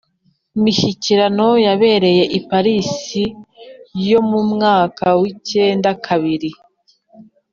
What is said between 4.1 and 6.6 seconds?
mu mwaka w’ icyenda kabiri,